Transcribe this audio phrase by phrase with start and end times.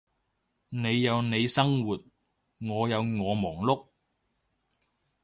[0.69, 2.03] 你有你生活，
[2.67, 3.85] 我有我忙碌